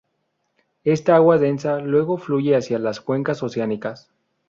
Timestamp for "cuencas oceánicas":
3.01-4.09